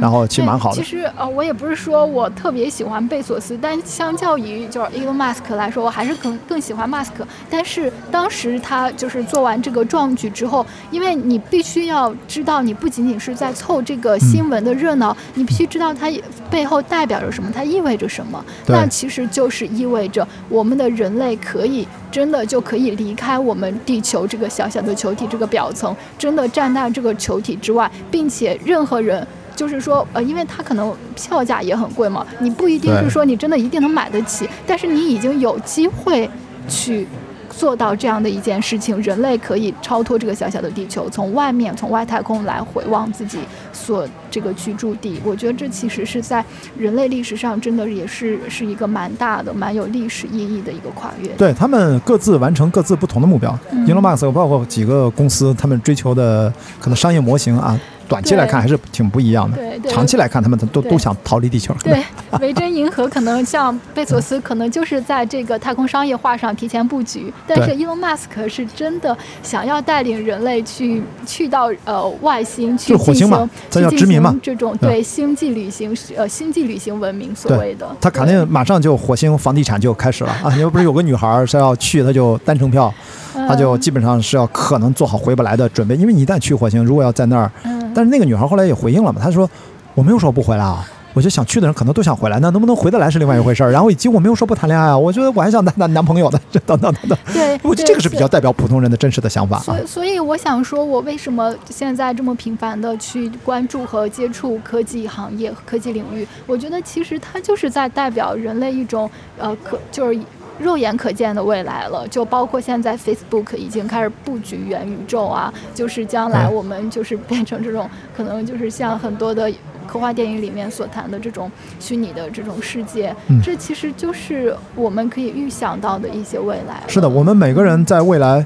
[0.00, 0.76] 然后其实蛮好的。
[0.76, 7.12] 其实呃，我也不是说我特别喜欢贝索斯，但相较于就是 Elon Musk 来说，我还是更更喜欢 Musk。
[7.50, 16.10] 但是当时他就是做完这个壮举之后，因为你必须要知道，你不仅仅是在凑这个新闻的热闹，你必须知道它
[16.50, 18.44] 背后代表着什么，它意味着什么。
[18.66, 29.26] 那其实就是意味着我们的人类可以真的就可以离开我们地球这个小小的球体这个表层，真的站在这个球体之外，并且任何人。
[29.58, 36.30] 就是说，呃，因为它可能票价也很贵嘛，你不一定是说你真的一定能买得起，但是你已经有机会
[36.68, 37.04] 去
[37.50, 43.40] 做到这样的一件事情，人类可以超脱这个小小的地球，从外面从外太空来回望自己
[43.72, 45.20] 所这个居住地。
[45.24, 46.44] 我觉得这其实是在
[46.78, 51.28] 人类历史上真的也是是一个蛮大的、蛮有历史意义的一个跨越。
[51.30, 57.76] 对他们各自完成各自不同的目标，Elon Musk 包括几个公司，他们追求的可能商业模型啊。
[58.08, 59.58] 短期来看还是挺不一样的，
[59.90, 61.74] 长期来看他们都都想逃离地球。
[61.84, 62.02] 对，
[62.40, 73.48] 维珍银河可能像贝索斯，可能就是在这个太空商业化上提前布局，但是伊隆马斯克是真的想要带领人类去去到呃外星去进行
[73.90, 77.86] 去殖民嘛，这种对星际旅行呃星际旅行文明所谓的。
[78.00, 80.50] 他肯定马上就火星房地产就开始了啊！
[80.56, 82.92] 因为不是有个女孩是要去，他就单程票，
[83.34, 87.50] 他就基本上是要可能做好回不来的准备，因为你一旦去火星，如果要在那儿。
[87.98, 89.50] 但是那个女孩后来也回应了嘛，她说
[89.96, 93.72] ：“我没有说不回来啊，我就想去的人可能都想回来，那能不能回得来是另外一回事儿。
[93.72, 97.18] 然后以及我没有说不谈恋爱啊，我觉得我还想谈谈男朋友的， 等等等等。
[97.32, 99.58] 对，我觉得这个是比较代表普通人的真实的想法。
[99.58, 106.24] 所以，所以我想说，我为什么现在这么频繁的去关注和接触科技行业、科技领域？
[106.46, 110.20] 我觉得其实它就是在代表人类一种呃，可就是。
[110.58, 119.50] 肉眼可见的未来了，就包括现在 Facebook 已经开始布局元宇宙啊，就是将来我们就是变成这种，可能就是像很多的
[119.86, 121.50] 科幻电影里面所谈的这种
[121.80, 126.82] 虚拟的这种世界，这其实就是我们可以预想到的一些未来。
[126.88, 128.44] 是的，我们每个人在未来。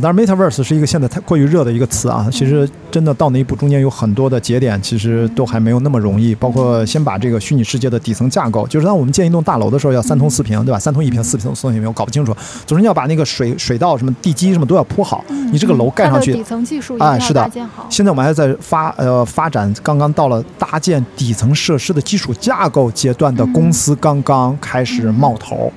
[0.00, 2.26] 当然，metaverse 是一个现在太过于热的一个词啊。
[2.32, 6.34] 其实真的到那一步，中间有很多的节点，其实都还没有那么容易。
[6.34, 10.78] 包括先把这个虚拟世界的底层架构，就是当我们建一栋大楼的时候，要三通四平，对吧？
[10.78, 12.34] 三通一平，四通四平，我搞不清楚。
[12.66, 15.24] 总之要把那个水水道、什么地基什么都要铺好。
[15.52, 17.50] 你这个楼盖上去，底层技术哎，是的。
[17.88, 25.72] 现在我们还在发呃发展，刚刚到了搭建底层设施的基础架构阶段的公司刚刚开始冒头。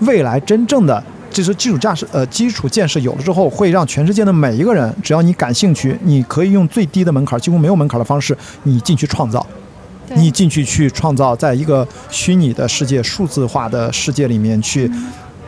[0.00, 1.02] 未来真正的。
[1.32, 9.44] 就是基础架设，呃，基础建设有了之后，会让全世界的每一个人，只要你感兴趣，你可以用最低的门槛，几乎没有门槛的方式，你进去创造，
[10.14, 14.90] 你进去去创造，在一个虚拟的世界、数字化的世界里面去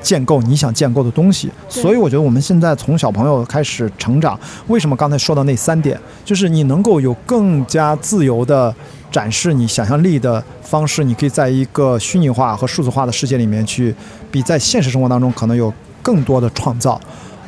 [0.00, 1.50] 建构你想建构的东西。
[1.69, 8.75] 所以，我觉得我们现在从小朋友开始成长，为什么刚才说到那三点，就是你能够有更加自由的。
[9.14, 13.94] 展示你想象力的方式，你可以在一个虚拟化和数字化的世界里面去，
[14.28, 17.00] 比在现实生活当中可能有更多的创造。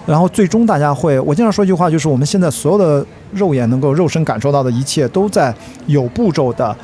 [0.06, 5.52] 然后最终大家会，我经常说一句话，就是我们现在所有的肉眼能够肉身感受到的一切，都在
[5.86, 6.76] 有步骤的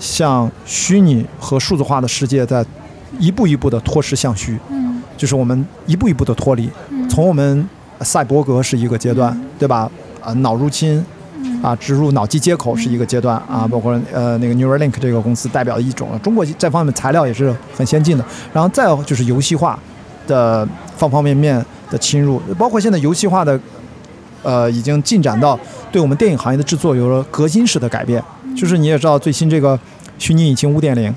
[0.00, 2.66] 向虚拟和数字化的世界在
[3.20, 4.58] 一步一步的脱实向虚。
[4.70, 6.68] 嗯，就是我们一步一步的脱离。
[7.08, 7.68] 从我们
[8.00, 9.88] 赛博格是一个阶段，对吧？
[10.20, 11.06] 啊，脑入侵。
[11.66, 18.24] 啊，植入脑机接口是一个阶段啊，包括呃那个 Neuralink 这个公司代表的一种，中国这方面材料也是很先进的。
[18.52, 19.76] 然后再就是游戏化
[20.28, 20.64] 的
[20.96, 23.58] 方方面面的侵入，包括现在游戏化的
[24.44, 25.58] 呃已经进展到
[25.90, 28.22] 对我们电影行业的制作有了革新式的改变。
[28.56, 29.76] 就是你也知道最新这个
[30.20, 31.12] 虚拟引擎五点零，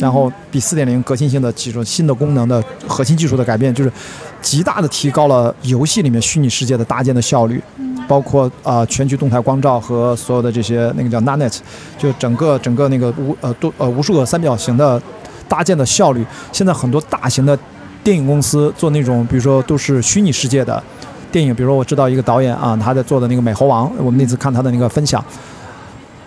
[0.00, 3.92] 然后比四点零革新性的几种、新的功能的核心技术的改变，就是
[4.40, 7.62] 极大的提高了游戏里面虚拟世界的搭建的效率。
[8.12, 11.56] 包括啊全局动态光照和所有的这些那个叫 Nanet，
[11.96, 15.00] 就整个整个那个无呃多呃无数个三角形的
[15.48, 16.22] 搭建的效率，
[16.52, 17.58] 现在很多大型的
[18.04, 20.82] 电影公司做那种，比如说都是虚拟世界的
[21.30, 25.24] 电影，比如说我知道一个导演啊，他在做的那个美猴王，我们那次看他的那个分享，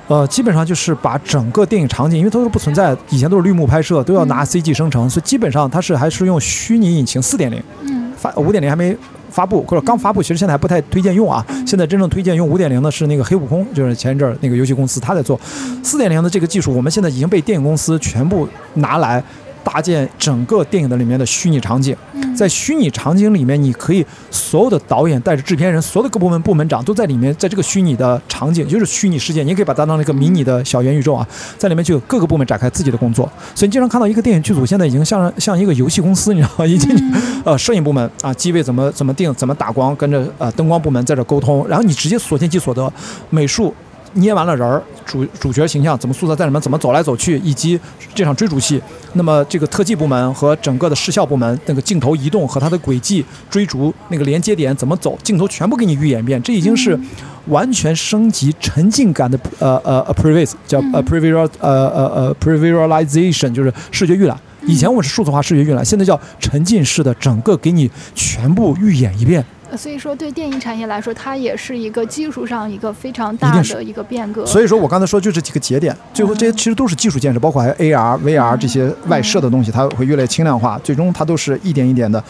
[0.08, 8.98] 呃，基本上就是把整个电影场景，因为都是不存在，以前都是绿幕拍摄，都要拿 CG 生成，所以基本上它是还是用虚拟引擎四点零，嗯，发五点零还没。
[9.36, 11.46] 发布或者刚发布，其实现在还不太推荐用啊。
[11.68, 15.38] 现在真正推荐用五点零的是那个黑悟空，就是前一阵儿那个游戏公司他在做
[15.84, 19.22] 四点零的这个技术，我们现在已经被电影公司全部拿来。
[19.66, 21.94] 搭建整个电影的里面的虚拟场景，
[22.38, 31.28] 在虚拟场景里面，你可以所有的导演带着制片人，所有的各部门部门长都在里面，在这个虚拟的场景，就是虚拟世界，你可以把它当成一个迷你的小元宇宙啊，
[31.58, 33.26] 在里面就有各个部门展开自己的工作。
[33.56, 36.66] 所以你经常看到一个电影剧组现在已经像像一个游戏公司，你知道吗？
[36.66, 36.96] 已经
[37.44, 42.92] 呃，摄影部门啊，机位怎么怎么定，怎么打光，跟着呃灯光部门在这沟通，然后你直接所见即所得，
[43.32, 43.74] 美术。
[44.16, 47.80] 捏完了人儿，主主角形象怎么塑造，在里面怎么走来走去，以及
[48.14, 48.82] 这场追逐戏，
[49.14, 57.00] 那么这个特技部门和整个的视效部门那个镜头移动和它的轨迹追逐那个连接点怎么走，镜头全部给你预演一遍，这已经是
[57.48, 64.38] 完全升级沉浸感的呃呃呃 previs 叫呃 previsual 呃呃呃 previsualization 就是视觉预览。
[64.68, 69.46] 以前我们是数字化视觉预览，现在叫沉浸式的，整个给你全部预演一遍。
[69.76, 74.46] 呃所以说，对电影产业来说，它也是一个技术上一个非常大的一个变革。
[74.46, 82.24] 所以说我刚才说就这几个节点，最后这些其实都是技术建设，包括还有 AR、VR 这些外设的东西，它会越来越轻量化，最终它都是一点一点的。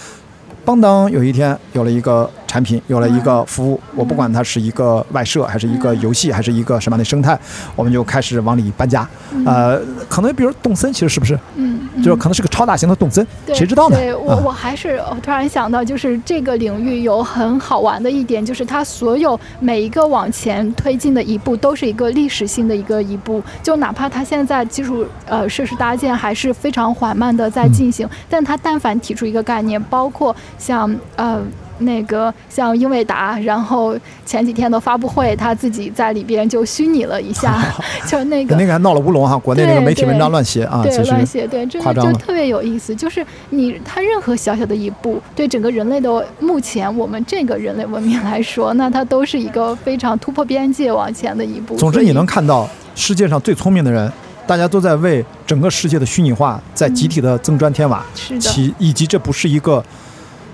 [0.64, 7.38] 邦当有一天有了一个产品，有了一个服务，我不管它是一个外设，还是一个游戏，还是一个什么样的生态，
[7.76, 9.06] 我们就开始往里搬家。
[9.46, 13.98] 呃，可能比如动森，其实是不是，嗯，嗯就是可能是个超大型的动森，谁知道呢？
[13.98, 23.44] 对我，啊我还是我突然想到，就是这个领域有很好玩的一点，就是它所有每一个往前推进的一步，都是一个历史性的一个一步。
[23.62, 31.42] 就哪怕它现在基础呃设施搭建还是非常缓慢的在进行，但它但凡提出一个概念，包括像呃。
[31.80, 37.62] 那个像英伟达，然后前几天的发布会，他自己在里边就虚拟了一下，
[38.08, 42.96] 就那个那个还闹了乌龙哈，国内那个媒体文章乱写啊，对乱写，对这个就特别有意思。
[42.96, 51.76] 就是你他任何小小的一步，对整个人类的目前我们这个人类文明来说，那它都是一个非常突破边界往前的一步。
[51.76, 54.12] 总之，你能看到世界上最聪明的人，
[54.48, 59.84] 大家都在为整个世界的虚拟化在集体的增砖添瓦，是的，其以及这不是一个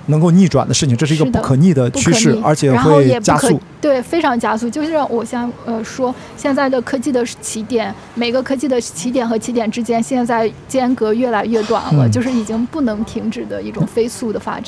[0.07, 3.59] 能够逆转的事情，这是一个不可逆的趋势，而且然后会也不可加速。
[3.81, 4.69] 对，非常加速。
[4.69, 14.65] 就是我想呃说，现在的科技的起点，每个科技的起点和起点之间，现在间隔越来越短了，嗯就是已经不能停止的一种飞速的发展。